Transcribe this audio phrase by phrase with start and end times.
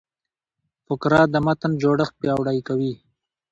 [0.85, 2.93] فقره د متن جوړښت پیاوړی کوي.